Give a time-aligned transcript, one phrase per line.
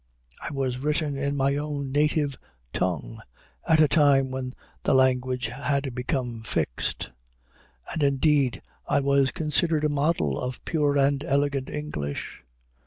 [0.41, 2.35] I was written in my own native
[2.73, 3.21] tongue,
[3.67, 7.13] at a time when the language had become fixed;
[7.93, 12.43] and indeed I was considered a model of pure and elegant English."